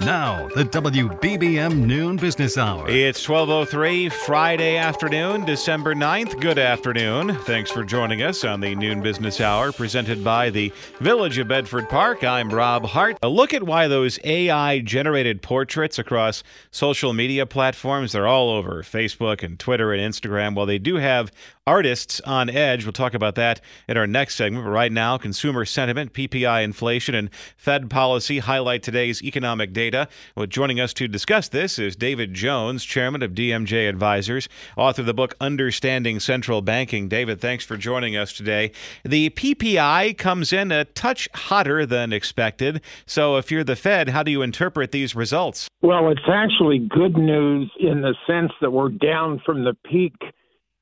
[0.00, 2.90] Now, the WBBM Noon Business Hour.
[2.90, 6.40] It's 12:03 Friday afternoon, December 9th.
[6.40, 7.36] Good afternoon.
[7.44, 11.88] Thanks for joining us on the Noon Business Hour presented by the Village of Bedford
[11.88, 12.24] Park.
[12.24, 13.18] I'm Rob Hart.
[13.22, 18.82] A look at why those AI generated portraits across social media platforms, they're all over
[18.82, 20.54] Facebook and Twitter and Instagram.
[20.54, 21.30] Well, they do have
[21.66, 22.84] artists on edge.
[22.84, 24.64] We'll talk about that in our next segment.
[24.64, 30.08] But right now, consumer sentiment, PPI inflation, and Fed policy highlight today's economic data.
[30.36, 35.06] Well, joining us to discuss this is David Jones, chairman of DMJ Advisors, author of
[35.06, 37.08] the book Understanding Central Banking.
[37.08, 38.70] David, thanks for joining us today.
[39.02, 42.82] The PPI comes in a touch hotter than expected.
[43.06, 45.68] So, if you're the Fed, how do you interpret these results?
[45.80, 50.14] Well, it's actually good news in the sense that we're down from the peak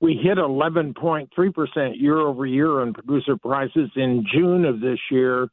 [0.02, 1.28] we hit 11.3%
[1.94, 5.48] year over year on producer prices in June of this year,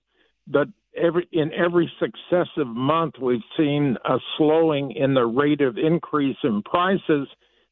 [0.47, 0.67] but
[0.99, 6.63] every in every successive month we've seen a slowing in the rate of increase in
[6.63, 7.27] prices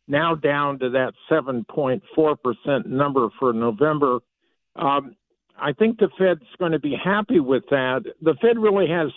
[0.08, 4.20] now down to that 7.4% number for November.
[4.76, 5.16] Um,
[5.60, 8.04] I think the Fed's going to be happy with that.
[8.22, 9.12] The Fed really has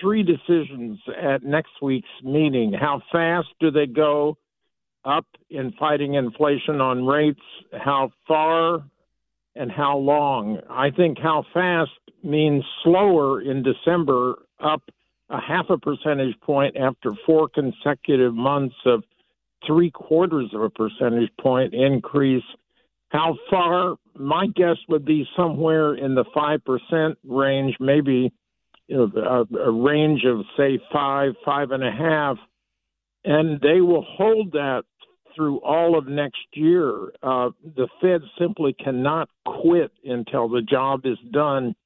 [0.00, 2.74] three decisions at next week's meeting.
[2.78, 4.36] How fast do they go?
[5.06, 7.40] Up in fighting inflation on rates,
[7.72, 8.84] how far
[9.54, 10.58] and how long.
[10.68, 11.90] I think how fast
[12.22, 14.82] means slower in December, up
[15.30, 19.02] a half a percentage point after four consecutive months of
[19.66, 22.44] three quarters of a percentage point increase.
[23.08, 23.96] How far?
[24.14, 28.32] My guess would be somewhere in the 5% range, maybe
[28.88, 32.36] you know, a, a range of, say, five, five and a half.
[33.24, 34.84] And they will hold that
[35.36, 37.12] through all of next year.
[37.22, 41.76] Uh, the Fed simply cannot quit until the job is done.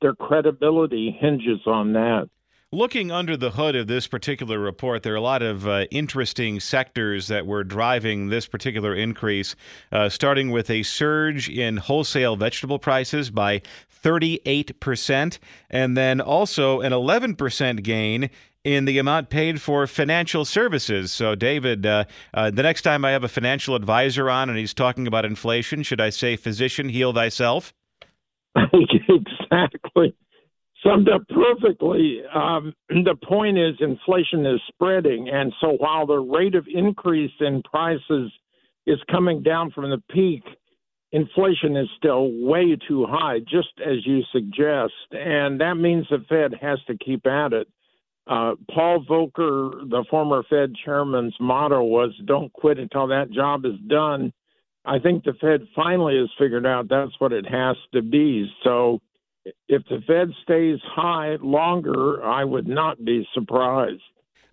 [0.00, 2.28] Their credibility hinges on that.
[2.70, 6.60] Looking under the hood of this particular report, there are a lot of uh, interesting
[6.60, 9.56] sectors that were driving this particular increase,
[9.90, 13.62] uh, starting with a surge in wholesale vegetable prices by
[14.04, 15.38] 38%,
[15.70, 18.28] and then also an 11% gain
[18.64, 21.12] in the amount paid for financial services.
[21.12, 22.04] So, David, uh,
[22.34, 25.82] uh, the next time I have a financial advisor on and he's talking about inflation,
[25.82, 27.72] should I say, physician, heal thyself?
[28.56, 30.14] exactly.
[30.84, 32.22] Summed up perfectly.
[32.32, 35.28] Um, the point is, inflation is spreading.
[35.28, 38.32] And so, while the rate of increase in prices
[38.86, 40.42] is coming down from the peak,
[41.12, 44.92] inflation is still way too high, just as you suggest.
[45.10, 47.68] And that means the Fed has to keep at it.
[48.28, 53.78] Uh, Paul Volcker, the former Fed chairman's motto was "Don't quit until that job is
[53.86, 54.32] done."
[54.84, 58.50] I think the Fed finally has figured out that's what it has to be.
[58.62, 59.00] So,
[59.68, 64.02] if the Fed stays high longer, I would not be surprised.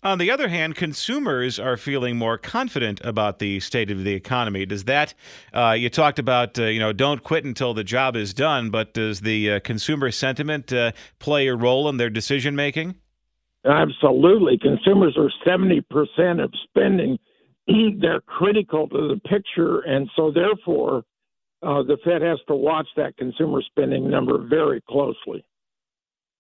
[0.04, 4.66] On the other hand, consumers are feeling more confident about the state of the economy.
[4.66, 5.16] Does that,
[5.52, 8.94] uh, you talked about, uh, you know, don't quit until the job is done, but
[8.94, 12.96] does the uh, consumer sentiment uh, play a role in their decision making?
[13.66, 14.58] Absolutely.
[14.60, 17.18] Consumers are 70% of spending.
[17.68, 19.82] They're critical to the picture.
[19.82, 21.04] And so, therefore,
[21.64, 25.44] uh, the Fed has to watch that consumer spending number very closely.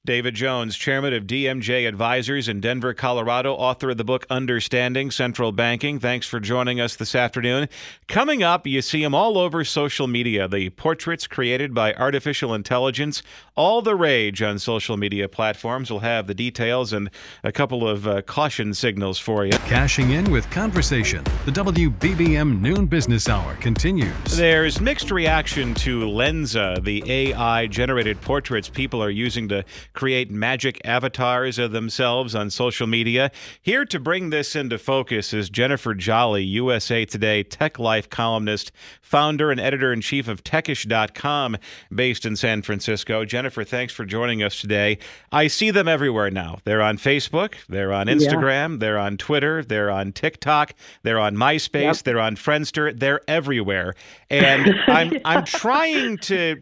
[0.05, 5.51] David Jones, chairman of DMJ Advisors in Denver, Colorado, author of the book Understanding Central
[5.51, 5.99] Banking.
[5.99, 7.67] Thanks for joining us this afternoon.
[8.07, 10.47] Coming up, you see them all over social media.
[10.47, 13.23] The portraits created by artificial intelligence,
[13.55, 15.89] all the rage on social media platforms.
[15.89, 17.09] We'll have the details and
[17.43, 19.53] a couple of uh, caution signals for you.
[19.65, 21.23] Cashing in with conversation.
[21.45, 24.37] The WBBM Noon Business Hour continues.
[24.37, 29.65] There's mixed reaction to Lensa, the AI generated portraits people are using to
[29.95, 33.31] create magic avatars of themselves on social media.
[33.61, 38.71] Here to bring this into focus is Jennifer Jolly, USA Today Tech Life columnist,
[39.01, 41.57] founder and editor in chief of techish.com,
[41.93, 43.25] based in San Francisco.
[43.25, 44.97] Jennifer, thanks for joining us today.
[45.31, 46.59] I see them everywhere now.
[46.63, 48.77] They're on Facebook, they're on Instagram, yeah.
[48.79, 51.97] they're on Twitter, they're on TikTok, they're on MySpace, yep.
[51.97, 53.95] they're on Friendster, they're everywhere.
[54.29, 56.61] And I'm I'm trying to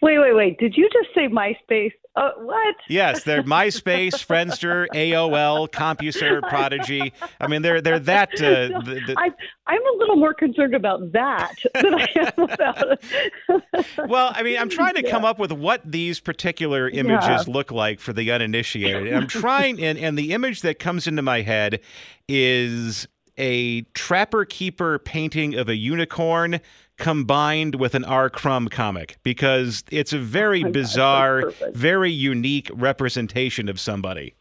[0.00, 0.58] Wait, wait, wait.
[0.58, 1.92] Did you just say MySpace?
[2.14, 2.74] Uh, what?
[2.88, 7.12] Yes, they're MySpace, Friendster, AOL, CompuServe, Prodigy.
[7.40, 8.34] I mean, they're they're that.
[8.34, 9.14] Uh, the, the...
[9.16, 9.30] I,
[9.66, 14.08] I'm a little more concerned about that than I am about.
[14.08, 17.44] well, I mean, I'm trying to come up with what these particular images yeah.
[17.46, 19.06] look like for the uninitiated.
[19.06, 21.80] And I'm trying, and and the image that comes into my head
[22.28, 23.06] is
[23.38, 26.60] a trapper keeper painting of a unicorn
[26.98, 28.28] combined with an R.
[28.28, 34.34] Crumb comic because it's a very oh bizarre, God, very unique representation of somebody.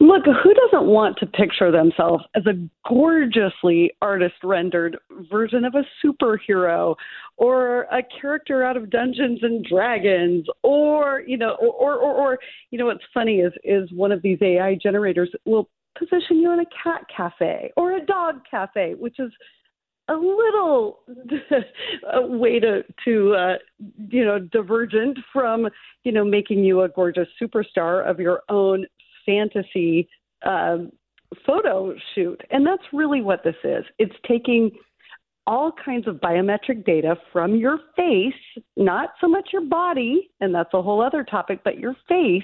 [0.00, 2.54] Look, who doesn't want to picture themselves as a
[2.88, 4.98] gorgeously artist rendered
[5.30, 6.96] version of a superhero
[7.36, 12.38] or a character out of Dungeons and Dragons or, you know, or, or, or,
[12.70, 15.68] you know, what's funny is, is one of these AI generators will
[15.98, 19.30] position you in a cat cafe or a dog cafe, which is
[20.08, 21.00] a little
[22.12, 23.54] a way to to uh,
[24.10, 25.68] you know divergent from
[26.04, 28.86] you know making you a gorgeous superstar of your own
[29.24, 30.08] fantasy
[30.44, 30.78] uh,
[31.46, 33.84] photo shoot, and that's really what this is.
[33.98, 34.70] It's taking
[35.46, 40.72] all kinds of biometric data from your face, not so much your body, and that's
[40.72, 42.42] a whole other topic, but your face.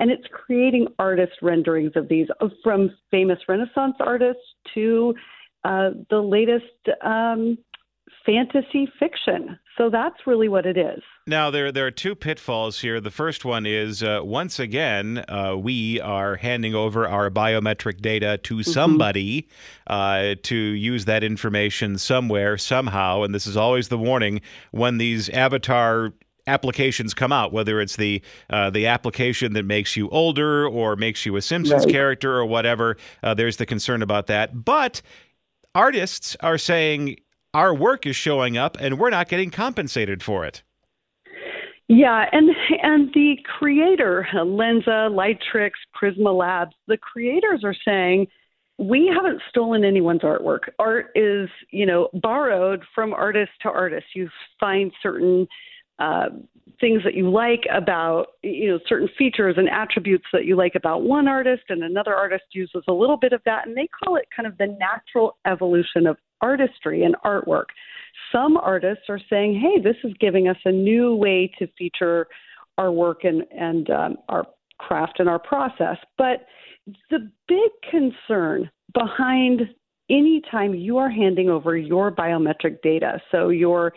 [0.00, 2.28] And it's creating artist renderings of these
[2.62, 4.42] from famous Renaissance artists
[4.74, 5.14] to
[5.64, 6.64] uh, the latest
[7.04, 7.58] um,
[8.24, 9.58] fantasy fiction.
[9.76, 11.02] So that's really what it is.
[11.26, 13.00] Now there there are two pitfalls here.
[13.00, 18.38] The first one is uh, once again uh, we are handing over our biometric data
[18.38, 18.70] to mm-hmm.
[18.70, 19.48] somebody
[19.86, 24.40] uh, to use that information somewhere somehow, and this is always the warning
[24.72, 26.12] when these avatar
[26.48, 31.24] applications come out, whether it's the uh, the application that makes you older or makes
[31.24, 31.92] you a Simpsons right.
[31.92, 32.96] character or whatever.
[33.22, 35.02] Uh, there's the concern about that, but
[35.74, 37.16] artists are saying
[37.54, 40.62] our work is showing up and we're not getting compensated for it.
[41.88, 42.50] Yeah, and
[42.82, 48.26] and the creator, Lensa, Lightricks, Prisma Labs, the creators are saying
[48.78, 50.68] we haven't stolen anyone's artwork.
[50.78, 54.06] Art is, you know, borrowed from artist to artist.
[54.14, 54.28] You
[54.60, 55.48] find certain
[55.98, 56.26] uh,
[56.80, 61.02] things that you like about you know certain features and attributes that you like about
[61.02, 64.26] one artist and another artist uses a little bit of that and they call it
[64.34, 67.64] kind of the natural evolution of artistry and artwork.
[68.30, 72.28] Some artists are saying hey this is giving us a new way to feature
[72.76, 74.46] our work and and um, our
[74.78, 75.96] craft and our process.
[76.16, 76.46] But
[77.10, 79.62] the big concern behind
[80.10, 83.92] any time you are handing over your biometric data, so your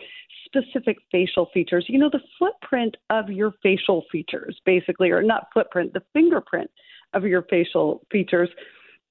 [0.54, 5.92] specific facial features, you know, the footprint of your facial features, basically, or not footprint,
[5.92, 6.70] the fingerprint
[7.14, 8.48] of your facial features,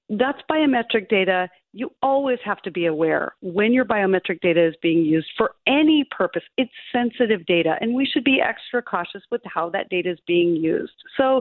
[0.08, 1.48] that's biometric data.
[1.72, 6.04] You always have to be aware when your biometric data is being used for any
[6.10, 6.42] purpose.
[6.58, 10.56] It's sensitive data, and we should be extra cautious with how that data is being
[10.56, 10.92] used.
[11.16, 11.40] So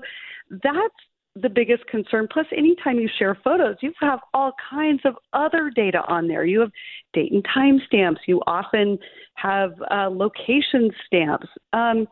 [0.49, 0.95] that's
[1.35, 2.27] the biggest concern.
[2.31, 6.45] Plus, anytime you share photos, you have all kinds of other data on there.
[6.45, 6.71] You have
[7.13, 8.21] date and time stamps.
[8.27, 8.97] You often
[9.35, 11.47] have uh, location stamps.
[11.73, 12.07] Um,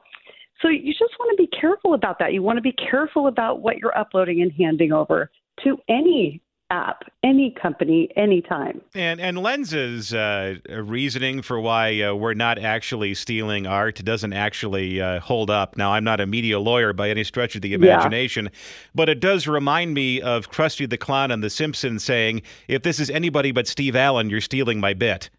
[0.62, 2.34] so you just want to be careful about that.
[2.34, 5.32] You want to be careful about what you're uploading and handing over
[5.64, 8.82] to any app, any company, anytime.
[8.94, 15.02] And and Lensa's uh, reasoning for why uh, we're not actually stealing art doesn't actually
[15.02, 15.78] uh, hold up.
[15.78, 18.60] Now, I'm not a media lawyer by any stretch of the imagination, yeah.
[18.96, 23.00] but it does remind me of Krusty the Clown on The Simpsons saying, "If this
[23.00, 25.30] is anybody but Steve Allen, you're stealing my bit."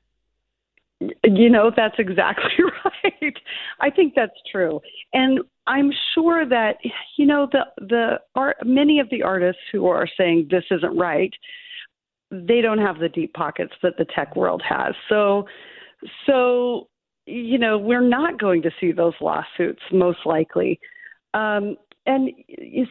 [1.25, 2.53] You know, that's exactly
[2.85, 3.37] right.
[3.81, 4.81] I think that's true.
[5.13, 6.77] And I'm sure that
[7.17, 11.33] you know the the art many of the artists who are saying this isn't right,
[12.31, 14.95] they don't have the deep pockets that the tech world has.
[15.09, 15.47] So
[16.27, 16.89] so
[17.27, 20.81] you know, we're not going to see those lawsuits most likely.
[21.35, 21.77] Um,
[22.07, 22.31] and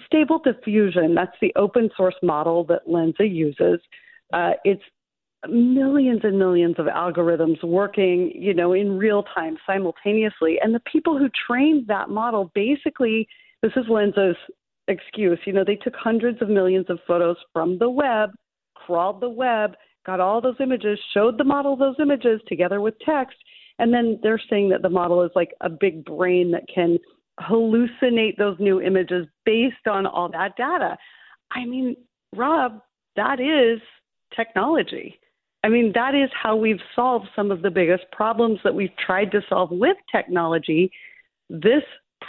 [0.05, 3.79] stable diffusion, that's the open source model that Lensa uses.
[4.31, 4.83] Uh, it's
[5.47, 10.57] millions and millions of algorithms working, you know, in real time simultaneously.
[10.61, 13.27] And the people who trained that model basically,
[13.61, 14.35] this is Lensa's
[14.87, 18.31] excuse, you know, they took hundreds of millions of photos from the web,
[18.75, 23.37] crawled the web, got all those images, showed the model those images together with text,
[23.77, 26.97] and then they're saying that the model is like a big brain that can
[27.39, 30.97] hallucinate those new images based on all that data.
[31.51, 31.95] I mean,
[32.35, 32.81] Rob,
[33.15, 33.79] that is
[34.35, 35.19] technology.
[35.63, 39.31] I mean, that is how we've solved some of the biggest problems that we've tried
[39.31, 40.91] to solve with technology.
[41.49, 41.83] This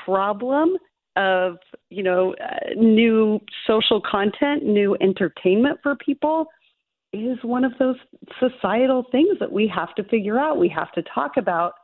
[0.04, 0.76] problem
[1.16, 1.58] of,
[1.90, 6.46] you know, uh, new social content, new entertainment for people
[7.12, 7.96] is one of those
[8.38, 10.58] societal things that we have to figure out.
[10.58, 11.75] We have to talk about.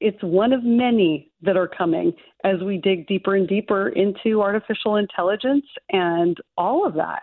[0.00, 2.12] It's one of many that are coming
[2.44, 7.22] as we dig deeper and deeper into artificial intelligence and all of that.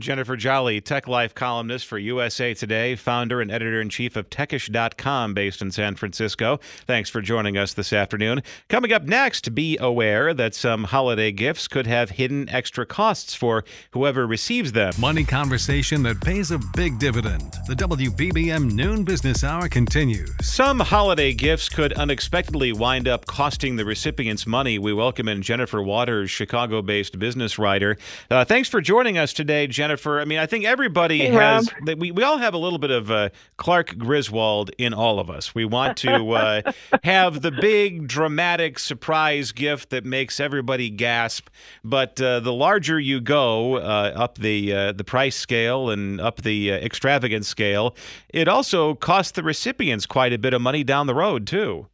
[0.00, 5.34] Jennifer Jolly, Tech Life columnist for USA Today, founder and editor in chief of techish.com
[5.34, 6.58] based in San Francisco.
[6.86, 8.42] Thanks for joining us this afternoon.
[8.70, 13.64] Coming up next, be aware that some holiday gifts could have hidden extra costs for
[13.90, 14.94] whoever receives them.
[14.98, 17.52] Money conversation that pays a big dividend.
[17.66, 20.30] The WBBM Noon Business Hour continues.
[20.40, 24.78] Some holiday gifts could unexpectedly wind up costing the recipients money.
[24.78, 27.98] We welcome in Jennifer Waters, Chicago based business writer.
[28.30, 29.81] Uh, thanks for joining us today, Jennifer.
[29.82, 30.20] Jennifer.
[30.20, 31.68] I mean, I think everybody hey, has.
[31.84, 35.56] We we all have a little bit of uh, Clark Griswold in all of us.
[35.56, 36.72] We want to uh,
[37.02, 41.48] have the big dramatic surprise gift that makes everybody gasp.
[41.82, 46.42] But uh, the larger you go uh, up the uh, the price scale and up
[46.42, 47.96] the uh, extravagant scale,
[48.28, 51.88] it also costs the recipients quite a bit of money down the road too.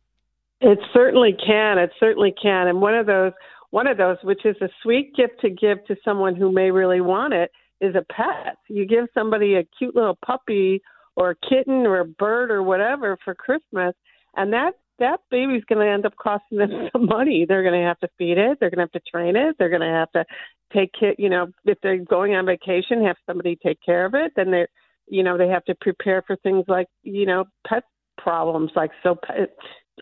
[0.60, 1.78] It certainly can.
[1.78, 2.68] It certainly can.
[2.68, 3.32] And one of those
[3.70, 7.00] one of those, which is a sweet gift to give to someone who may really
[7.00, 8.56] want it, is a pet.
[8.68, 10.82] You give somebody a cute little puppy
[11.16, 13.94] or a kitten or a bird or whatever for Christmas,
[14.36, 17.46] and that that baby's going to end up costing them some money.
[17.48, 18.58] They're going to have to feed it.
[18.60, 19.56] They're going to have to train it.
[19.58, 20.24] They're going to have to
[20.72, 21.14] take care.
[21.18, 24.32] You know, if they're going on vacation, have somebody take care of it.
[24.36, 24.68] Then they're,
[25.06, 27.84] you know, they have to prepare for things like, you know, pet
[28.18, 28.70] problems.
[28.74, 29.16] Like, so,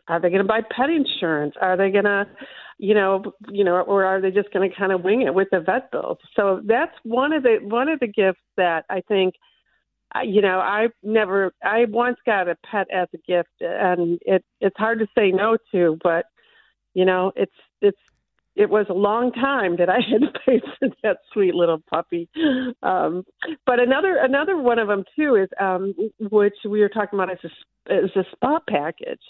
[0.09, 1.55] are they going to buy pet insurance?
[1.61, 2.27] Are they going to,
[2.79, 5.49] you know, you know, or are they just going to kind of wing it with
[5.51, 6.19] the vet bills?
[6.35, 9.35] So that's one of the one of the gifts that I think,
[10.25, 14.77] you know, I never, I once got a pet as a gift, and it it's
[14.79, 16.27] hard to say no to, but
[16.95, 17.99] you know, it's it's
[18.57, 22.29] it was a long time that I had pay for that sweet little puppy.
[22.83, 23.25] Um,
[23.67, 27.39] but another another one of them too is um, which we were talking about is
[27.45, 29.21] a as a spa package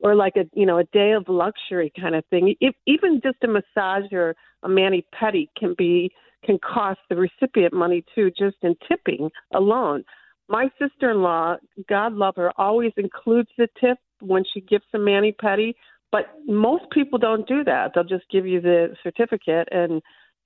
[0.00, 2.54] or like a you know a day of luxury kind of thing.
[2.60, 6.10] If, even just a massage or a mani pedi can be
[6.44, 10.04] can cost the recipient money too, just in tipping alone.
[10.48, 11.56] My sister-in-law,
[11.88, 15.74] God love her, always includes the tip when she gives a mani pedi,
[16.12, 17.92] but most people don't do that.
[17.94, 20.00] They'll just give you the certificate and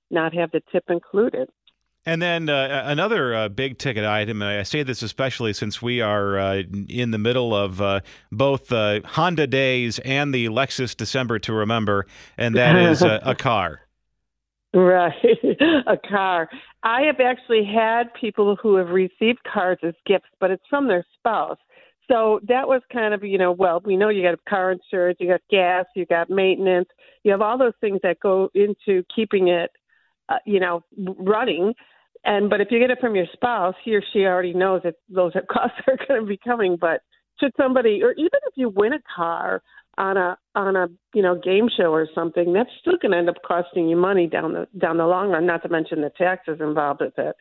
[0.09, 1.49] not have the tip included.
[2.05, 6.01] And then uh, another uh, big ticket item, and I say this especially since we
[6.01, 7.99] are uh, in the middle of uh,
[8.31, 12.07] both uh, Honda Days and the Lexus December to Remember,
[12.39, 13.81] and that is a car.
[14.73, 15.13] Right,
[15.87, 16.49] a car.
[16.81, 21.05] I have actually had people who have received cars as gifts, but it's from their
[21.19, 21.59] spouse.
[22.09, 25.27] So that was kind of, you know, well, we know you got car insurance, you
[25.29, 26.89] got gas, you got maintenance,
[27.23, 29.69] you have all those things that go into keeping it
[30.31, 30.83] uh, you know,
[31.19, 31.73] running.
[32.23, 34.95] And but if you get it from your spouse, he or she already knows that
[35.09, 36.77] those costs are going to be coming.
[36.79, 37.01] But
[37.39, 39.61] should somebody, or even if you win a car
[39.97, 43.29] on a on a you know game show or something, that's still going to end
[43.29, 45.45] up costing you money down the down the long run.
[45.45, 47.35] Not to mention the taxes involved with it.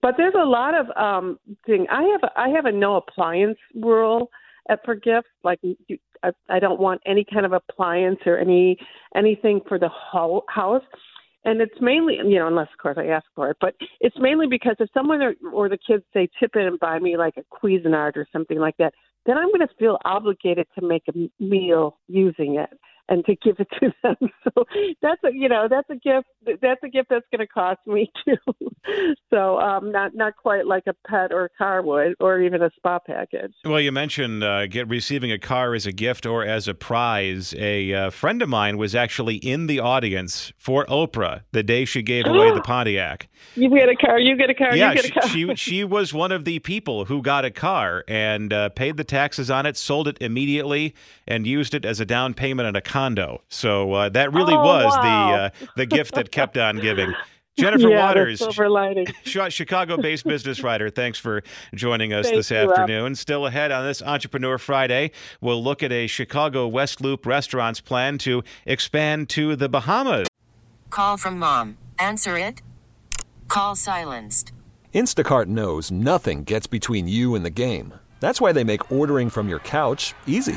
[0.00, 1.86] But there's a lot of um thing.
[1.90, 4.30] I have a, I have a no appliance rule
[4.68, 5.28] at for gifts.
[5.44, 8.78] Like you, I, I don't want any kind of appliance or any
[9.14, 10.82] anything for the whole house
[11.44, 14.46] and it's mainly you know unless of course I ask for it, but it's mainly
[14.46, 17.44] because if someone or, or the kids say tip in and buy me like a
[17.54, 18.94] Cuisinart or something like that,
[19.26, 22.70] then I'm going to feel obligated to make a meal using it
[23.08, 24.16] and to give it to them.
[24.42, 24.64] So
[25.00, 26.26] that's a you know that's a gift
[26.60, 28.36] that's a gift that's going to cost me too.
[29.32, 32.70] so um, not not quite like a pet or a car would or even a
[32.76, 33.54] spa package.
[33.64, 37.54] Well, you mentioned uh, get receiving a car as a gift or as a prize.
[37.56, 42.02] A uh, friend of mine was actually in the audience for Oprah the day she
[42.02, 43.28] gave away the Pontiac.
[43.54, 44.18] You get a car.
[44.18, 44.76] You get a car.
[44.76, 45.28] Yeah, you get a car.
[45.28, 48.98] she, she she was one of the people who got a car and uh, paid
[48.98, 50.94] the taxes on it, sold it immediately,
[51.26, 53.40] and used it as a down payment on a condo.
[53.48, 55.02] So uh, that really oh, was wow.
[55.02, 57.14] the uh, the gift that kept on giving.
[57.58, 59.06] Jennifer yeah, Waters, silver lining.
[59.24, 60.88] Chicago-based business writer.
[60.88, 61.42] Thanks for
[61.74, 63.12] joining us Thank this you, afternoon.
[63.12, 63.16] Rob.
[63.16, 65.10] Still ahead on this Entrepreneur Friday,
[65.42, 70.28] we'll look at a Chicago West Loop restaurant's plan to expand to the Bahamas.
[70.88, 71.76] Call from mom.
[71.98, 72.62] Answer it.
[73.48, 74.52] Call silenced.
[74.94, 77.92] Instacart knows nothing gets between you and the game.
[78.20, 80.56] That's why they make ordering from your couch easy.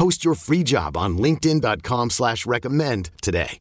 [0.00, 3.58] Post your free job on linkedin.com slash recommend today.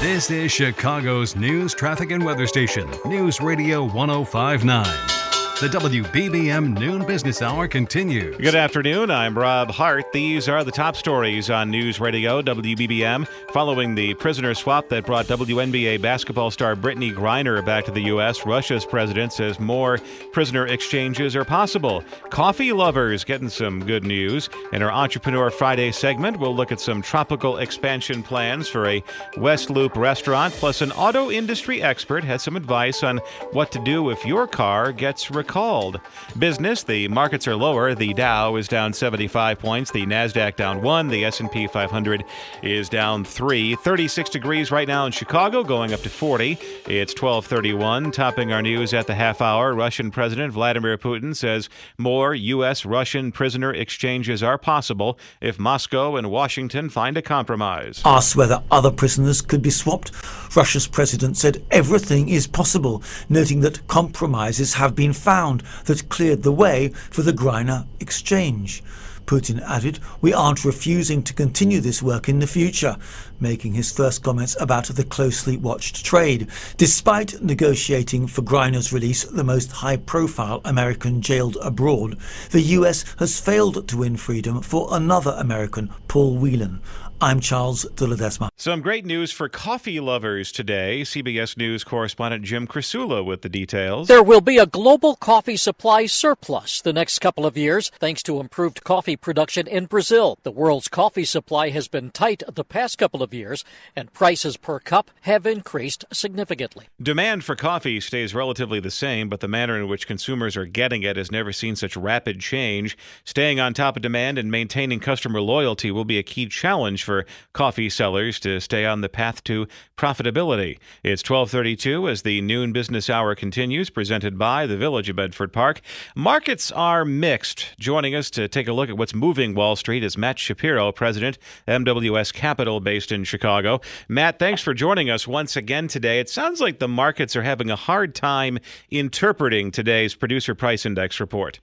[0.00, 5.25] This is Chicago's news, traffic, and weather station, News Radio 1059.
[5.58, 8.36] The WBBM Noon Business Hour continues.
[8.36, 9.10] Good afternoon.
[9.10, 10.12] I'm Rob Hart.
[10.12, 15.24] These are the top stories on News Radio WBBM following the prisoner swap that brought
[15.24, 18.44] WNBA basketball star Brittney Griner back to the U.S.
[18.44, 19.96] Russia's president says more
[20.30, 22.04] prisoner exchanges are possible.
[22.28, 24.50] Coffee lovers getting some good news.
[24.74, 29.02] In our Entrepreneur Friday segment, we'll look at some tropical expansion plans for a
[29.38, 30.52] West Loop restaurant.
[30.52, 33.20] Plus, an auto industry expert has some advice on
[33.52, 36.00] what to do if your car gets recalled called.
[36.38, 37.94] Business, the markets are lower.
[37.94, 42.24] The Dow is down 75 points, the Nasdaq down 1, the S&P 500
[42.62, 43.76] is down 3.
[43.76, 46.58] 36 degrees right now in Chicago, going up to 40.
[46.86, 49.74] It's 12:31, topping our news at the half hour.
[49.74, 56.30] Russian President Vladimir Putin says more US Russian prisoner exchanges are possible if Moscow and
[56.30, 58.02] Washington find a compromise.
[58.04, 60.10] Asked whether other prisoners could be swapped,
[60.56, 65.35] Russia's president said everything is possible, noting that compromises have been found
[65.84, 68.82] that cleared the way for the Griner exchange.
[69.26, 72.96] Putin added, We aren't refusing to continue this work in the future,
[73.40, 76.46] making his first comments about the closely watched trade.
[76.76, 82.16] Despite negotiating for Griner's release, the most high profile American jailed abroad,
[82.50, 86.80] the US has failed to win freedom for another American, Paul Whelan.
[87.18, 88.50] I'm Charles de Ledesma.
[88.56, 91.00] Some great news for coffee lovers today.
[91.00, 94.08] CBS News correspondent Jim Krasula with the details.
[94.08, 98.38] There will be a global coffee supply surplus the next couple of years thanks to
[98.38, 100.36] improved coffee production in Brazil.
[100.42, 104.78] The world's coffee supply has been tight the past couple of years, and prices per
[104.78, 106.88] cup have increased significantly.
[107.02, 111.02] Demand for coffee stays relatively the same, but the manner in which consumers are getting
[111.02, 112.94] it has never seen such rapid change.
[113.24, 117.24] Staying on top of demand and maintaining customer loyalty will be a key challenge for
[117.54, 119.66] coffee sellers to stay on the path to
[119.96, 120.78] profitability.
[121.02, 125.80] It's 1232 as the noon business hour continues, presented by the Village of Bedford Park.
[126.14, 127.78] Markets are mixed.
[127.78, 131.38] Joining us to take a look at what's moving Wall Street is Matt Shapiro, President,
[131.66, 133.80] MWS Capital, based in Chicago.
[134.08, 136.20] Matt, thanks for joining us once again today.
[136.20, 138.58] It sounds like the markets are having a hard time
[138.90, 141.60] interpreting today's producer price index report.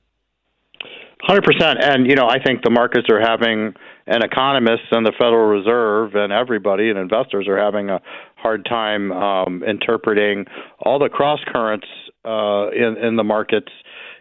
[1.25, 3.73] Hundred percent, and you know, I think the markets are having,
[4.07, 8.01] and economists and the Federal Reserve and everybody and investors are having a
[8.35, 10.43] hard time um, interpreting
[10.79, 11.87] all the cross currents
[12.25, 13.71] uh, in in the markets.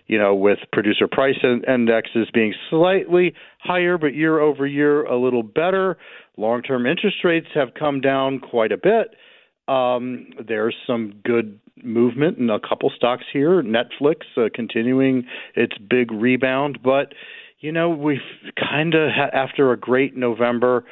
[0.07, 5.43] You know, with producer price indexes being slightly higher, but year over year a little
[5.43, 5.97] better.
[6.37, 9.17] Long term interest rates have come down quite a bit.
[9.67, 13.63] Um, there's some good movement in a couple stocks here.
[13.63, 17.15] Netflix uh, continuing its big rebound, but
[17.61, 18.19] you know we've
[18.59, 20.85] kind of ha- after a great November,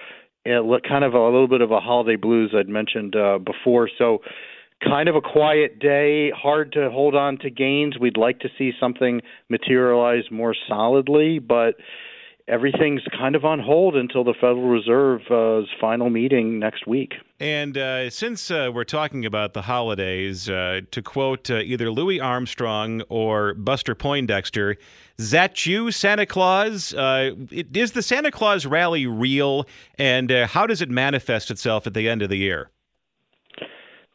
[0.44, 3.88] it kind of a, little bit of a holiday blues I'd mentioned uh, before.
[3.98, 4.18] So
[4.82, 7.98] kind of a quiet day, hard to hold on to gains.
[7.98, 11.74] We'd like to see something materialize more solidly, but
[12.48, 17.12] everything's kind of on hold until the Federal Reserve's uh, final meeting next week.
[17.40, 22.20] And uh, since uh, we're talking about the holidays, uh, to quote uh, either Louis
[22.20, 24.76] Armstrong or Buster Poindexter,
[25.16, 26.92] that you, Santa Claus?
[26.92, 29.66] Uh, is the Santa Claus rally real,
[29.98, 32.70] and how does it manifest itself at the end of the year?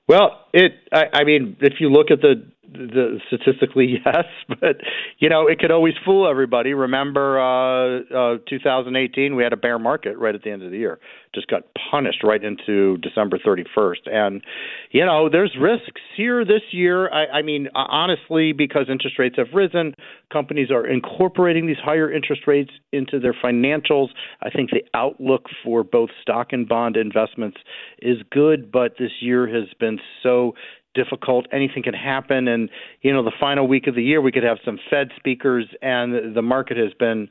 [0.07, 0.73] Well, it.
[0.91, 2.45] I, I mean, if you look at the
[2.77, 4.77] the statistically yes, but
[5.19, 6.73] you know it could always fool everybody.
[6.73, 10.77] Remember, uh, uh, 2018, we had a bear market right at the end of the
[10.77, 10.99] year.
[11.33, 14.43] Just got punished right into December 31st, and
[14.91, 17.11] you know there's risks here this year.
[17.11, 19.93] I, I mean, honestly, because interest rates have risen,
[20.31, 24.09] companies are incorporating these higher interest rates into their financials.
[24.41, 27.57] I think the outlook for both stock and bond investments
[28.01, 30.53] is good, but this year has been so
[30.95, 31.45] difficult.
[31.51, 32.69] Anything can happen, and
[33.01, 36.35] you know, the final week of the year, we could have some Fed speakers, and
[36.35, 37.29] the market has been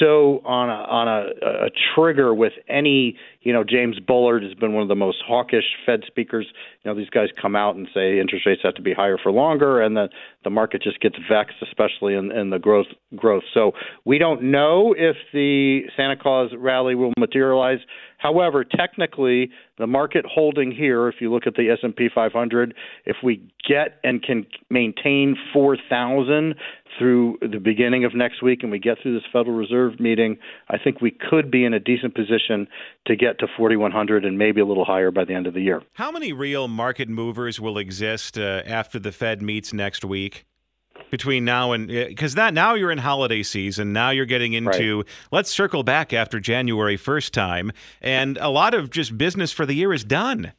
[0.00, 4.72] so on a on a, a trigger with any you know James Bullard has been
[4.72, 6.46] one of the most hawkish Fed speakers.
[6.82, 9.32] You know these guys come out and say interest rates have to be higher for
[9.32, 10.08] longer, and the
[10.44, 13.44] the market just gets vexed, especially in, in the growth growth.
[13.52, 13.72] So
[14.04, 17.78] we don't know if the Santa Claus rally will materialize.
[18.18, 22.74] However, technically, the market holding here, if you look at the S&P 500,
[23.06, 26.54] if we get and can maintain 4,000
[26.98, 30.36] through the beginning of next week and we get through this Federal Reserve meeting,
[30.68, 32.68] I think we could be in a decent position
[33.06, 35.82] to get to 4,100 and maybe a little higher by the end of the year.
[35.94, 40.46] How many real market movers will exist uh, after the Fed meets next week?
[41.10, 43.92] between now and because that now you're in holiday season.
[43.92, 45.06] Now you're getting into right.
[45.32, 49.74] let's circle back after January first time, and a lot of just business for the
[49.74, 50.52] year is done.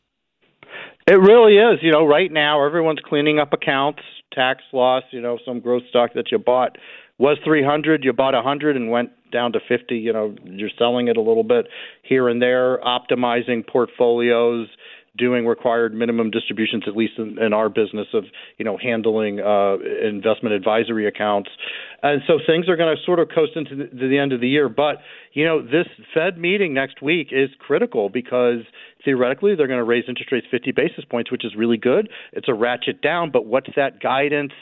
[1.07, 1.79] It really is.
[1.81, 4.01] You know, right now everyone's cleaning up accounts,
[4.34, 5.03] tax loss.
[5.12, 6.77] You know, some growth stock that you bought
[7.17, 9.96] was 300, you bought 100 and went down to 50.
[9.96, 11.67] You know, you're selling it a little bit
[12.04, 14.67] here and there, optimizing portfolios
[15.17, 18.24] doing required minimum distributions, at least in, in our business of
[18.58, 21.50] you know handling uh, investment advisory accounts,
[22.02, 24.41] and so things are going to sort of coast into the, to the end of
[24.41, 24.70] the year.
[24.70, 24.98] But
[25.34, 28.62] you know this Fed meeting next week is critical because
[29.04, 32.10] theoretically they're going to raise interest rates 50 basis points, which is really good.
[32.32, 34.54] It's a ratchet down, but what's that guidance?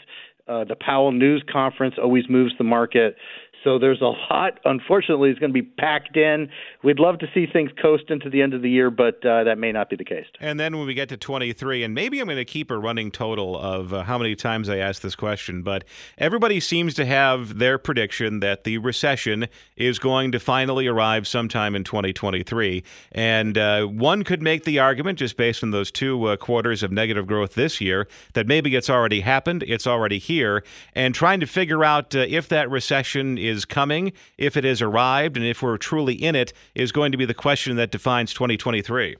[0.48, 3.16] Uh, the Powell News Conference always moves the market.
[3.64, 6.50] So there's a lot, unfortunately, is going to be packed in.
[6.84, 9.58] We'd love to see things coast into the end of the year, but uh, that
[9.58, 10.26] may not be the case.
[10.40, 13.12] And then when we get to 23, and maybe I'm going to keep a running
[13.12, 15.84] total of uh, how many times I ask this question, but
[16.18, 21.76] everybody seems to have their prediction that the recession is going to finally arrive sometime
[21.76, 22.84] in 2023.
[23.12, 26.92] And uh, one could make the argument, just based on those two uh, quarters of
[26.92, 31.46] negative growth this year, that maybe it's already happened, it's already here, and trying to
[31.46, 35.78] figure out uh, if that recession is coming, if it has arrived, and if we're
[35.78, 39.16] truly in it, is going to be the question that defines 2023.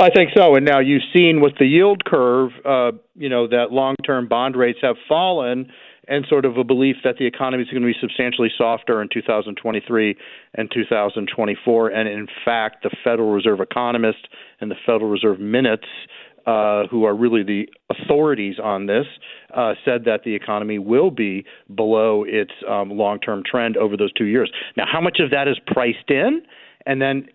[0.00, 0.56] I think so.
[0.56, 4.56] And now you've seen with the yield curve, uh, you know, that long term bond
[4.56, 5.70] rates have fallen
[6.08, 9.08] and sort of a belief that the economy is going to be substantially softer in
[9.12, 10.16] 2023
[10.54, 11.88] and 2024.
[11.88, 14.26] And in fact, the Federal Reserve economist
[14.60, 15.86] and the Federal Reserve minutes
[16.46, 19.06] uh, who are really the authorities on this,
[19.54, 24.12] uh, said that the economy will be below its um, long term trend over those
[24.12, 24.50] two years.
[24.76, 26.42] Now, how much of that is priced in?
[26.86, 27.26] And then,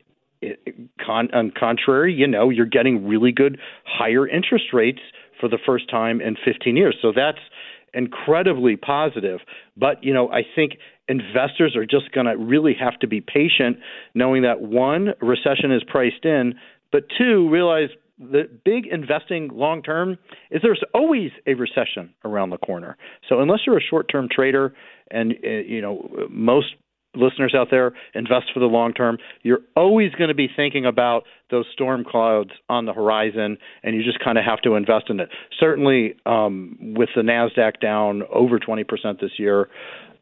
[0.41, 0.59] it,
[1.03, 4.99] con- on contrary, you know, you're getting really good higher interest rates
[5.39, 6.95] for the first time in 15 years.
[7.01, 7.39] So that's
[7.93, 9.39] incredibly positive.
[9.75, 10.73] But, you know, I think
[11.07, 13.77] investors are just going to really have to be patient,
[14.13, 16.55] knowing that one, recession is priced in,
[16.91, 17.89] but two, realize
[18.19, 20.17] the big investing long term
[20.51, 22.97] is there's always a recession around the corner.
[23.29, 24.73] So unless you're a short term trader,
[25.11, 26.67] and uh, you know most
[27.15, 31.23] listeners out there invest for the long term, you're always going to be thinking about
[31.49, 35.19] those storm clouds on the horizon, and you just kind of have to invest in
[35.19, 35.29] it.
[35.59, 38.85] Certainly, um, with the Nasdaq down over 20%
[39.19, 39.69] this year,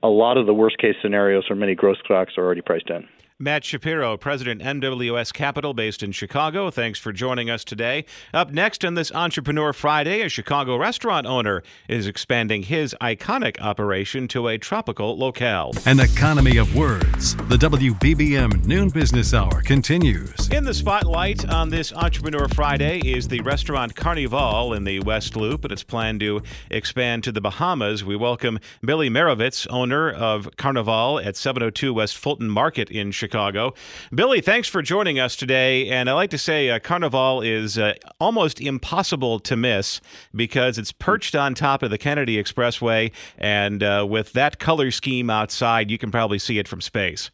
[0.03, 3.07] a lot of the worst case scenarios for many growth stocks are already priced in.
[3.37, 6.71] Matt Shapiro, President MWS Capital, based in Chicago.
[6.71, 8.05] Thanks for joining us today.
[8.33, 14.29] Up next on this Entrepreneur Friday, a Chicago restaurant owner is expanding his iconic operation
[14.29, 15.73] to a tropical locale.
[15.85, 17.35] An economy of words.
[17.49, 20.47] The WBBM Noon Business Hour continues.
[20.53, 25.65] In the spotlight on this Entrepreneur Friday is the restaurant Carnival in the West Loop,
[25.65, 28.01] and it's planned to expand to the Bahamas.
[28.01, 33.24] We welcome Billy Marovitz, owner of Carnival at 702 West Fulton Market in Chicago.
[33.25, 33.73] Chicago.
[34.13, 35.89] Billy, thanks for joining us today.
[35.89, 39.99] And I like to say uh, Carnival is uh, almost impossible to miss
[40.35, 43.11] because it's perched on top of the Kennedy Expressway.
[43.39, 47.31] And uh, with that color scheme outside, you can probably see it from space.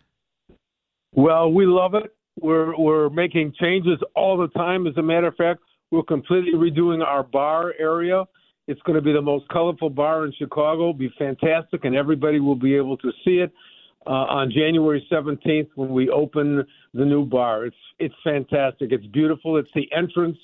[1.14, 2.16] Well, we love it.
[2.40, 4.88] We're, we're making changes all the time.
[4.88, 5.60] As a matter of fact,
[5.92, 8.24] we're completely redoing our bar area.
[8.70, 10.84] It's going to be the most colorful bar in Chicago.
[10.84, 13.52] It'll be fantastic, and everybody will be able to see it
[14.06, 17.66] uh, on January 17th when we open the new bar.
[17.66, 18.92] It's it's fantastic.
[18.92, 19.58] It's beautiful.
[19.58, 20.38] It's the entrance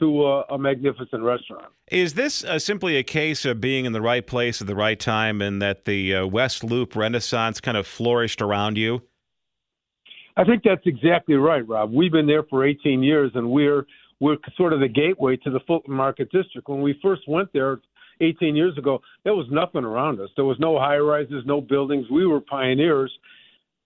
[0.00, 1.66] to a, a magnificent restaurant.
[1.90, 4.98] Is this uh, simply a case of being in the right place at the right
[4.98, 9.02] time, and that the uh, West Loop Renaissance kind of flourished around you?
[10.36, 11.92] I think that's exactly right, Rob.
[11.92, 13.86] We've been there for 18 years, and we're
[14.20, 16.68] we're sort of the gateway to the Fulton Market District.
[16.68, 17.80] When we first went there
[18.20, 20.30] 18 years ago, there was nothing around us.
[20.36, 22.06] There was no high rises, no buildings.
[22.10, 23.12] We were pioneers.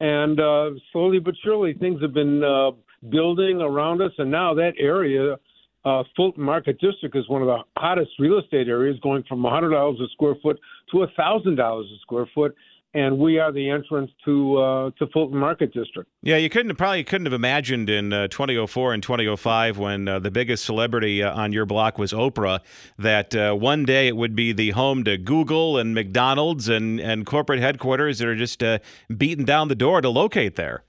[0.01, 2.73] And uh, slowly but surely, things have been uh,
[3.09, 4.13] building around us.
[4.19, 5.37] And now that area,
[5.85, 10.01] uh, Fulton Market District, is one of the hottest real estate areas, going from $100
[10.01, 10.59] a square foot
[10.91, 12.55] to $1,000 a square foot
[12.95, 16.11] and we are the entrance to uh, to Fulton Market District.
[16.23, 20.31] Yeah, you couldn't probably couldn't have imagined in uh, 2004 and 2005 when uh, the
[20.31, 22.61] biggest celebrity uh, on your block was Oprah
[22.99, 27.25] that uh, one day it would be the home to Google and McDonald's and and
[27.25, 28.79] corporate headquarters that are just uh,
[29.17, 30.85] beating down the door to locate there.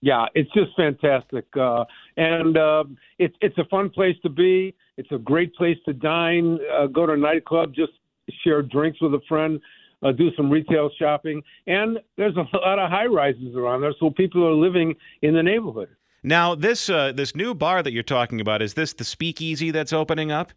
[0.00, 1.46] Yeah, it's just fantastic,
[2.16, 2.56] and
[3.18, 4.74] it's it's a fun place to be.
[4.96, 6.58] It's a great place to dine,
[6.92, 7.92] go to a nightclub, just
[8.42, 9.60] share drinks with a friend
[10.02, 14.10] uh, do some retail shopping, and there's a lot of high rises around there, so
[14.10, 15.88] people are living in the neighborhood.
[16.22, 19.92] Now, this uh, this new bar that you're talking about is this the Speakeasy that's
[19.92, 20.52] opening up?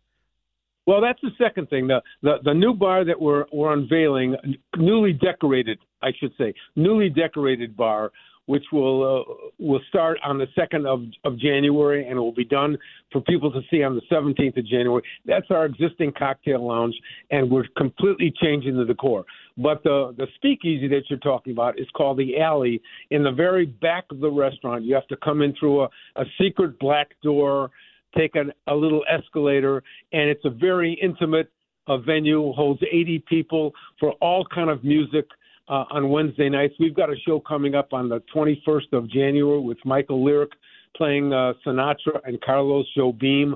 [0.85, 1.87] Well, that's the second thing.
[1.87, 4.35] The, the the new bar that we're we're unveiling,
[4.77, 8.11] newly decorated, I should say, newly decorated bar
[8.45, 12.45] which will uh, will start on the second of, of January and it will be
[12.45, 12.77] done
[13.11, 15.01] for people to see on the 17th of January.
[15.25, 16.95] That's our existing cocktail lounge,
[17.31, 19.25] and we're completely changing the decor.
[19.57, 22.81] But the the speakeasy that you're talking about is called the Alley.
[23.11, 26.25] In the very back of the restaurant, you have to come in through a, a
[26.39, 27.71] secret black door,
[28.17, 31.49] take an, a little escalator, and it's a very intimate
[31.87, 32.51] a venue.
[32.53, 35.25] Holds 80 people for all kind of music
[35.67, 36.75] uh, on Wednesday nights.
[36.79, 40.51] We've got a show coming up on the 21st of January with Michael Lyric
[40.95, 43.53] playing uh, Sinatra and Carlos Jobim.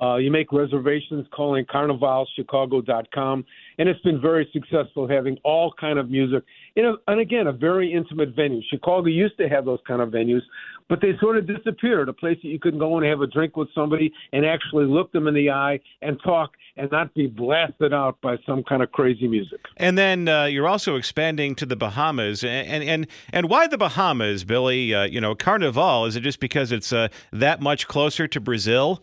[0.00, 3.44] Uh, you make reservations calling carnivalchicago.com,
[3.78, 6.42] and it's been very successful having all kind of music
[6.76, 8.62] in a, and again a very intimate venue.
[8.70, 10.42] Chicago used to have those kind of venues,
[10.88, 12.08] but they sort of disappeared.
[12.08, 15.12] A place that you could go and have a drink with somebody and actually look
[15.12, 18.90] them in the eye and talk and not be blasted out by some kind of
[18.92, 19.60] crazy music.
[19.76, 24.44] And then uh, you're also expanding to the Bahamas, and and and why the Bahamas,
[24.44, 24.94] Billy?
[24.94, 29.02] Uh, you know, Carnival is it just because it's uh, that much closer to Brazil?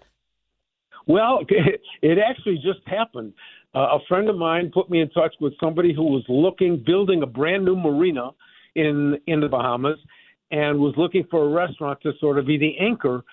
[1.07, 1.39] Well,
[2.01, 3.33] it actually just happened.
[3.75, 7.23] Uh, a friend of mine put me in touch with somebody who was looking, building
[7.23, 8.31] a brand new marina
[8.75, 9.97] in in the Bahamas,
[10.51, 13.23] and was looking for a restaurant to sort of be the anchor,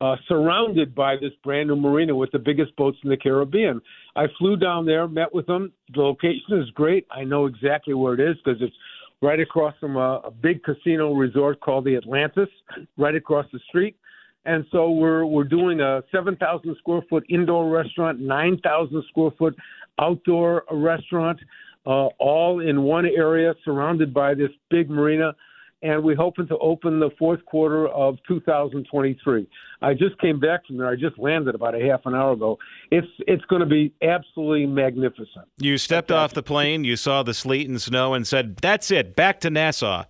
[0.00, 3.80] uh, surrounded by this brand new marina with the biggest boats in the Caribbean.
[4.16, 5.72] I flew down there, met with them.
[5.94, 7.06] The location is great.
[7.10, 8.74] I know exactly where it is because it's
[9.22, 12.48] right across from a, a big casino resort called the Atlantis,
[12.96, 13.96] right across the street.
[14.46, 19.56] And so we're we're doing a 7,000 square foot indoor restaurant, 9,000 square foot
[19.98, 21.40] outdoor restaurant,
[21.86, 25.34] uh, all in one area, surrounded by this big marina.
[25.82, 29.46] And we're hoping to open the fourth quarter of 2023.
[29.82, 30.88] I just came back from there.
[30.88, 32.58] I just landed about a half an hour ago.
[32.90, 35.46] It's it's going to be absolutely magnificent.
[35.58, 39.14] You stepped off the plane, you saw the sleet and snow, and said, "That's it,
[39.14, 40.04] back to Nassau."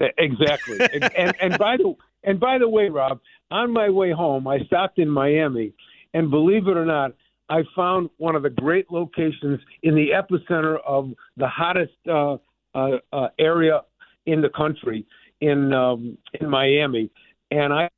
[0.00, 0.78] Exactly.
[1.16, 1.94] and and by the
[2.24, 5.72] and by the way, Rob, on my way home, I stopped in Miami,
[6.14, 7.12] and believe it or not,
[7.48, 12.36] I found one of the great locations in the epicenter of the hottest uh,
[12.74, 13.82] uh, uh, area
[14.26, 15.06] in the country
[15.40, 17.10] in um, in Miami,
[17.50, 17.88] and I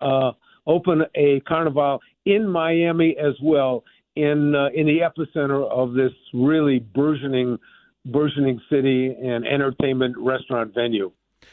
[0.00, 0.32] uh,
[0.66, 3.84] opened a carnival in Miami as well
[4.16, 7.58] in uh, in the epicenter of this really burgeoning
[8.06, 11.10] burgeoning city and entertainment restaurant venue.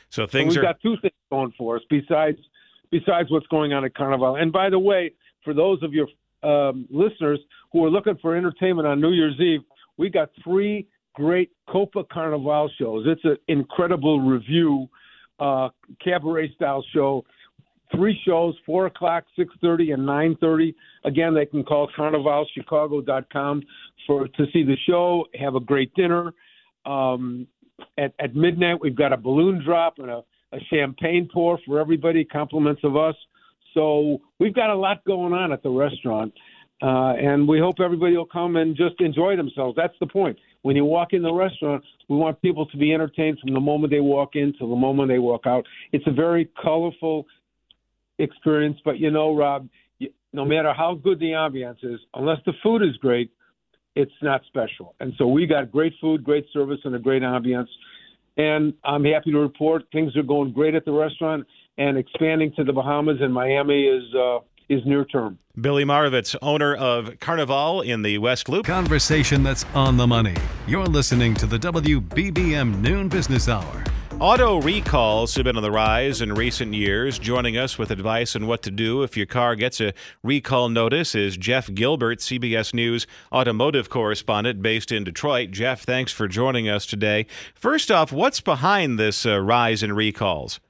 [0.09, 0.73] So things we've are.
[0.73, 2.37] got two things going for us besides
[2.91, 4.35] besides what's going on at Carnival.
[4.35, 6.07] And by the way, for those of your
[6.43, 7.39] um, listeners
[7.71, 9.61] who are looking for entertainment on New Year's Eve,
[9.97, 13.05] we got three great Copa Carnival shows.
[13.07, 14.87] It's an incredible review,
[15.39, 15.69] uh,
[16.03, 17.25] cabaret style show.
[17.95, 20.75] Three shows, four o'clock, six thirty, and nine thirty.
[21.05, 23.63] Again, they can call carnivalchicago.com
[24.07, 26.33] for to see the show, have a great dinner.
[26.85, 27.47] Um,
[27.97, 32.23] at, at midnight, we've got a balloon drop and a, a champagne pour for everybody,
[32.23, 33.15] compliments of us.
[33.73, 36.33] So we've got a lot going on at the restaurant,
[36.81, 39.75] uh, and we hope everybody will come and just enjoy themselves.
[39.75, 40.37] That's the point.
[40.61, 43.91] When you walk in the restaurant, we want people to be entertained from the moment
[43.91, 45.65] they walk in to the moment they walk out.
[45.91, 47.25] It's a very colorful
[48.17, 49.67] experience, but you know, Rob,
[50.33, 53.31] no matter how good the ambiance is, unless the food is great,
[53.95, 54.95] it's not special.
[54.99, 57.69] And so we got great food, great service, and a great ambiance.
[58.37, 62.63] And I'm happy to report things are going great at the restaurant, and expanding to
[62.63, 65.37] the Bahamas and Miami is uh, is near term.
[65.59, 68.65] Billy Marovitz, owner of Carnival in the West Loop.
[68.65, 70.35] Conversation that's on the money.
[70.67, 73.83] You're listening to the WBBM Noon Business Hour.
[74.21, 77.19] Auto recalls have been on the rise in recent years.
[77.19, 81.15] Joining us with advice on what to do if your car gets a recall notice
[81.15, 85.51] is Jeff Gilbert, CBS News automotive correspondent based in Detroit.
[85.51, 87.25] Jeff, thanks for joining us today.
[87.53, 90.61] First off, what's behind this uh, rise in recalls?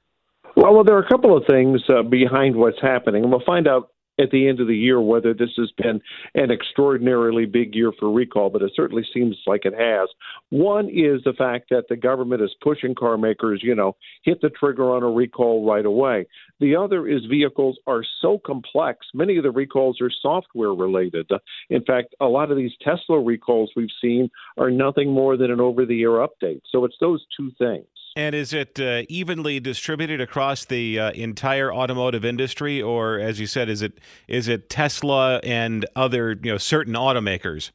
[0.56, 3.68] Well, well, there are a couple of things uh, behind what's happening, and we'll find
[3.68, 6.02] out at the end of the year whether this has been
[6.36, 10.10] an extraordinarily big year for recall, but it certainly seems like it has.
[10.50, 14.50] One is the fact that the government is pushing car makers, you know, hit the
[14.50, 16.26] trigger on a recall right away.
[16.60, 19.06] The other is vehicles are so complex.
[19.14, 21.30] Many of the recalls are software related.
[21.70, 25.60] In fact, a lot of these Tesla recalls we've seen are nothing more than an
[25.60, 26.62] over the air update.
[26.72, 27.86] So it's those two things.
[28.18, 33.46] And is it uh, evenly distributed across the uh, entire automotive industry, or as you
[33.48, 34.00] said, is it
[34.30, 37.72] is it Tesla and other you know certain automakers?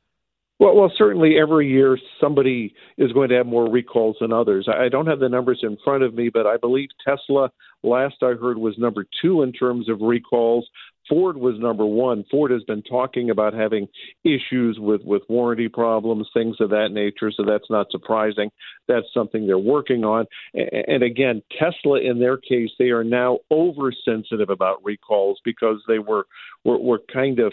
[0.59, 4.69] Well, well, certainly every year somebody is going to have more recalls than others.
[4.69, 7.51] I don't have the numbers in front of me, but I believe Tesla,
[7.83, 10.69] last I heard, was number two in terms of recalls.
[11.11, 12.25] Ford was number one.
[12.31, 13.89] Ford has been talking about having
[14.25, 18.51] issues with, with warranty problems, things of that nature, so that's not surprising.
[18.89, 20.27] That's something they're working on.
[20.55, 26.27] And again, Tesla, in their case, they are now oversensitive about recalls because they were,
[26.65, 27.53] were, were kind of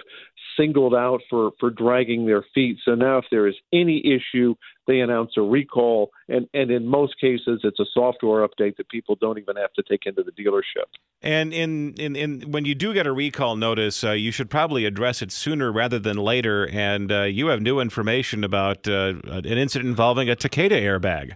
[0.57, 2.77] singled out for, for dragging their feet.
[2.83, 4.55] So now, if there is any issue,
[4.87, 9.17] they announce a recall, and, and in most cases, it's a software update that people
[9.19, 10.85] don't even have to take into the dealership.
[11.21, 14.85] And in, in, in when you do get a recall notice, uh, you should probably
[14.85, 16.67] address it sooner rather than later.
[16.67, 21.33] And uh, you have new information about uh, an incident involving a Takata airbag.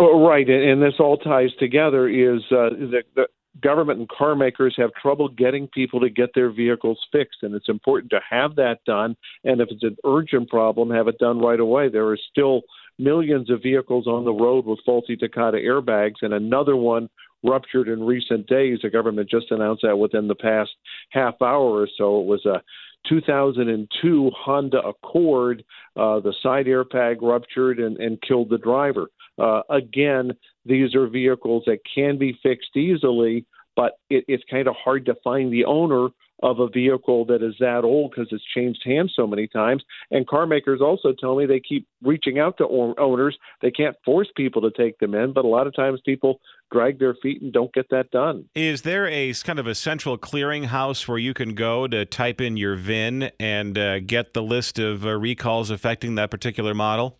[0.00, 2.08] Oh, right, and this all ties together.
[2.08, 3.26] Is uh, the, the
[3.62, 7.68] government and car makers have trouble getting people to get their vehicles fixed, and it's
[7.68, 9.16] important to have that done.
[9.44, 11.88] And if it's an urgent problem, have it done right away.
[11.88, 12.62] There are still
[12.98, 17.08] millions of vehicles on the road with faulty Takata airbags, and another one
[17.44, 18.78] ruptured in recent days.
[18.82, 20.70] The government just announced that within the past
[21.10, 22.20] half hour or so.
[22.20, 22.62] It was a
[23.08, 25.64] 2002 Honda Accord.
[25.96, 29.08] Uh, the side airbag ruptured and, and killed the driver.
[29.38, 30.32] Uh, again,
[30.64, 33.46] these are vehicles that can be fixed easily,
[33.76, 36.08] but it, it's kind of hard to find the owner
[36.42, 39.82] of a vehicle that is that old because it's changed hands so many times.
[40.10, 43.36] And car makers also tell me they keep reaching out to owners.
[43.60, 46.98] They can't force people to take them in, but a lot of times people drag
[46.98, 48.44] their feet and don't get that done.
[48.54, 52.56] Is there a kind of a central clearinghouse where you can go to type in
[52.56, 57.17] your VIN and uh, get the list of uh, recalls affecting that particular model?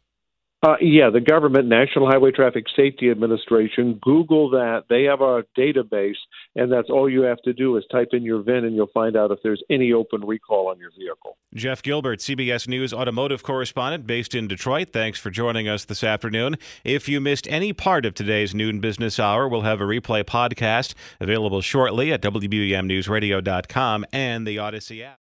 [0.61, 4.85] Uh, yeah, the government, National Highway Traffic Safety Administration, Google that.
[4.89, 6.17] They have a database,
[6.57, 9.17] and that's all you have to do is type in your VIN, and you'll find
[9.17, 11.37] out if there's any open recall on your vehicle.
[11.55, 14.89] Jeff Gilbert, CBS News automotive correspondent based in Detroit.
[14.93, 16.57] Thanks for joining us this afternoon.
[16.83, 20.95] If you missed any part of today's noon business hour, we'll have a replay podcast
[21.21, 25.21] available shortly at WBBMNewsRadio.com and the Audacy app.